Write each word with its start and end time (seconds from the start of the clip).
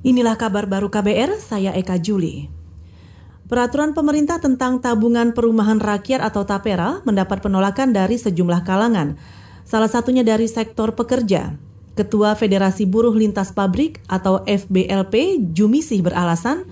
Inilah 0.00 0.40
kabar 0.40 0.64
baru 0.64 0.88
KBR, 0.88 1.36
saya 1.44 1.76
Eka 1.76 2.00
Juli. 2.00 2.48
Peraturan 3.52 3.92
pemerintah 3.92 4.40
tentang 4.40 4.80
tabungan 4.80 5.36
perumahan 5.36 5.76
rakyat 5.76 6.24
atau 6.24 6.48
TAPERA 6.48 7.04
mendapat 7.04 7.44
penolakan 7.44 7.92
dari 7.92 8.16
sejumlah 8.16 8.64
kalangan. 8.64 9.20
Salah 9.68 9.92
satunya 9.92 10.24
dari 10.24 10.48
sektor 10.48 10.96
pekerja. 10.96 11.52
Ketua 12.00 12.32
Federasi 12.32 12.88
Buruh 12.88 13.12
Lintas 13.12 13.52
Pabrik 13.52 14.00
atau 14.08 14.40
FBLP 14.48 15.36
Jumisih 15.52 16.00
beralasan 16.00 16.64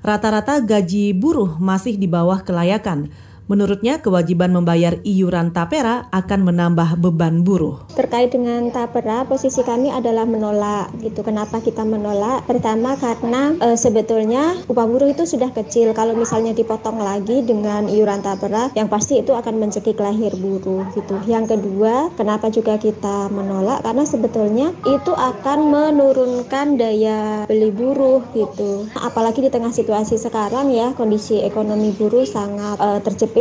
rata-rata 0.00 0.56
gaji 0.64 1.12
buruh 1.12 1.60
masih 1.60 2.00
di 2.00 2.08
bawah 2.08 2.40
kelayakan 2.40 3.12
Menurutnya, 3.44 4.00
kewajiban 4.00 4.56
membayar 4.56 4.96
iuran 5.04 5.52
tapera 5.52 6.08
akan 6.16 6.48
menambah 6.48 6.96
beban 6.96 7.44
buruh. 7.44 7.84
Terkait 7.92 8.32
dengan 8.32 8.72
tapera, 8.72 9.28
posisi 9.28 9.60
kami 9.60 9.92
adalah 9.92 10.24
menolak. 10.24 10.88
Gitu. 10.96 11.20
Kenapa 11.20 11.60
kita 11.60 11.84
menolak? 11.84 12.48
Pertama 12.48 12.96
karena 12.96 13.52
e, 13.60 13.76
sebetulnya 13.76 14.56
upah 14.64 14.88
buruh 14.88 15.12
itu 15.12 15.28
sudah 15.28 15.52
kecil. 15.52 15.92
Kalau 15.92 16.16
misalnya 16.16 16.56
dipotong 16.56 16.96
lagi 17.04 17.44
dengan 17.44 17.84
iuran 17.84 18.24
tapera, 18.24 18.72
yang 18.72 18.88
pasti 18.88 19.20
itu 19.20 19.36
akan 19.36 19.60
mencekik 19.60 20.00
lahir 20.00 20.32
buruh. 20.40 20.88
Gitu. 20.96 21.20
Yang 21.28 21.60
kedua, 21.60 22.16
kenapa 22.16 22.48
juga 22.48 22.80
kita 22.80 23.28
menolak? 23.28 23.84
Karena 23.84 24.08
sebetulnya 24.08 24.72
itu 24.88 25.12
akan 25.12 25.68
menurunkan 25.68 26.80
daya 26.80 27.44
beli 27.44 27.68
buruh. 27.68 28.24
Gitu. 28.32 28.88
Apalagi 28.96 29.44
di 29.44 29.50
tengah 29.52 29.68
situasi 29.70 30.16
sekarang 30.16 30.72
ya, 30.72 30.96
kondisi 30.96 31.44
ekonomi 31.44 31.92
buruh 31.92 32.24
sangat 32.24 32.80
e, 32.80 32.88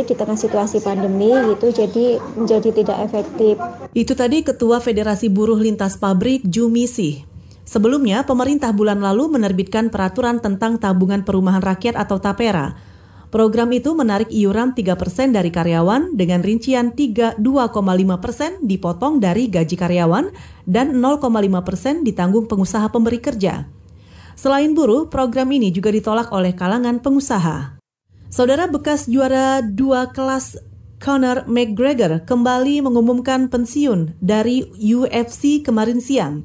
di 0.02 0.18
tengah 0.18 0.34
situasi 0.34 0.82
pandemi 0.82 1.30
gitu 1.30 1.70
jadi 1.70 2.18
menjadi 2.34 2.70
tidak 2.74 2.98
efektif. 3.06 3.62
Itu 3.94 4.18
tadi 4.18 4.42
Ketua 4.42 4.82
Federasi 4.82 5.30
Buruh 5.30 5.62
Lintas 5.62 6.02
Pabrik 6.02 6.42
Jumisi. 6.50 7.22
Sebelumnya, 7.64 8.26
pemerintah 8.28 8.74
bulan 8.74 9.00
lalu 9.00 9.30
menerbitkan 9.38 9.94
peraturan 9.94 10.42
tentang 10.42 10.82
tabungan 10.82 11.24
perumahan 11.24 11.64
rakyat 11.64 11.96
atau 11.96 12.20
TAPERA. 12.20 12.76
Program 13.34 13.66
itu 13.74 13.98
menarik 13.98 14.30
iuran 14.30 14.78
3% 14.78 15.34
dari 15.34 15.50
karyawan 15.50 16.14
dengan 16.14 16.46
rincian 16.46 16.94
2,5% 16.94 17.42
dipotong 18.62 19.18
dari 19.18 19.50
gaji 19.50 19.74
karyawan 19.74 20.30
dan 20.70 20.94
0,5% 21.02 22.06
ditanggung 22.06 22.46
pengusaha 22.46 22.94
pemberi 22.94 23.18
kerja. 23.18 23.66
Selain 24.38 24.70
buruh, 24.78 25.10
program 25.10 25.50
ini 25.50 25.74
juga 25.74 25.90
ditolak 25.90 26.30
oleh 26.30 26.54
kalangan 26.54 27.02
pengusaha. 27.02 27.83
Saudara 28.34 28.66
bekas 28.66 29.06
juara 29.06 29.62
dua 29.62 30.10
kelas 30.10 30.58
Conor 30.98 31.46
McGregor 31.46 32.26
kembali 32.26 32.82
mengumumkan 32.82 33.46
pensiun 33.46 34.18
dari 34.26 34.66
UFC 34.74 35.62
kemarin 35.62 36.02
siang. 36.02 36.42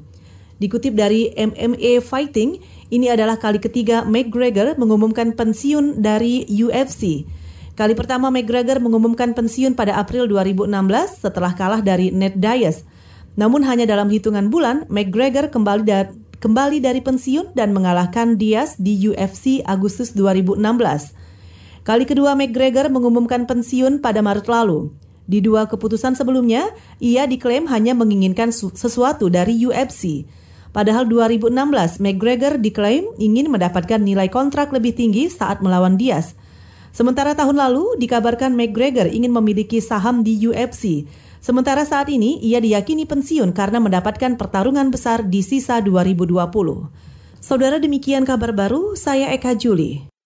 Dikutip 0.61 0.93
dari 0.93 1.33
MMA 1.33 1.97
Fighting, 2.05 2.61
ini 2.93 3.09
adalah 3.09 3.41
kali 3.41 3.57
ketiga 3.57 4.05
McGregor 4.05 4.77
mengumumkan 4.77 5.33
pensiun 5.33 5.97
dari 5.97 6.45
UFC. 6.45 7.25
Kali 7.73 7.97
pertama 7.97 8.29
McGregor 8.29 8.77
mengumumkan 8.77 9.33
pensiun 9.33 9.73
pada 9.73 9.97
April 9.97 10.29
2016 10.29 10.69
setelah 11.25 11.57
kalah 11.57 11.81
dari 11.81 12.13
Ned 12.13 12.37
Diaz. 12.37 12.85
Namun 13.33 13.65
hanya 13.65 13.89
dalam 13.89 14.13
hitungan 14.13 14.53
bulan, 14.53 14.85
McGregor 14.93 15.49
kembali, 15.49 15.83
da 15.89 16.13
kembali 16.37 16.85
dari 16.85 17.01
pensiun 17.01 17.57
dan 17.57 17.73
mengalahkan 17.73 18.37
Diaz 18.37 18.77
di 18.77 18.93
UFC 19.09 19.65
Agustus 19.65 20.13
2016. 20.13 21.17
Kali 21.87 22.03
kedua 22.03 22.35
McGregor 22.35 22.91
mengumumkan 22.91 23.47
pensiun 23.47 24.03
pada 24.03 24.19
Maret 24.19 24.51
lalu. 24.51 24.91
Di 25.29 25.45
dua 25.45 25.69
keputusan 25.69 26.17
sebelumnya, 26.17 26.73
ia 26.97 27.29
diklaim 27.29 27.69
hanya 27.69 27.93
menginginkan 27.93 28.49
sesuatu 28.51 29.29
dari 29.29 29.61
UFC. 29.61 30.25
Padahal 30.69 31.05
2016, 31.05 32.01
McGregor 32.01 32.57
diklaim 32.61 33.09
ingin 33.17 33.49
mendapatkan 33.49 34.01
nilai 34.01 34.29
kontrak 34.29 34.69
lebih 34.73 34.93
tinggi 34.93 35.29
saat 35.29 35.61
melawan 35.61 35.97
Diaz. 35.97 36.33
Sementara 36.89 37.37
tahun 37.37 37.57
lalu 37.57 38.01
dikabarkan 38.01 38.57
McGregor 38.57 39.05
ingin 39.09 39.29
memiliki 39.29 39.77
saham 39.81 40.25
di 40.25 40.37
UFC. 40.49 41.05
Sementara 41.39 41.85
saat 41.85 42.09
ini 42.09 42.41
ia 42.41 42.57
diyakini 42.59 43.05
pensiun 43.05 43.53
karena 43.53 43.77
mendapatkan 43.79 44.35
pertarungan 44.35 44.89
besar 44.91 45.23
di 45.25 45.45
sisa 45.45 45.79
2020. 45.79 46.49
Saudara 47.39 47.79
demikian 47.79 48.27
kabar 48.27 48.51
baru, 48.51 48.97
saya 48.99 49.31
Eka 49.31 49.55
Juli. 49.55 50.18